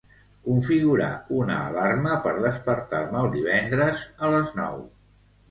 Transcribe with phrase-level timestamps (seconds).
[0.45, 4.83] Configurar una alarma per despertar-me el divendres a les nou.